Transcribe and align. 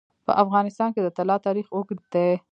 په 0.25 0.31
افغانستان 0.43 0.89
کې 0.93 1.01
د 1.03 1.09
طلا 1.17 1.35
تاریخ 1.45 1.65
اوږد 1.75 1.99
دی. 2.13 2.29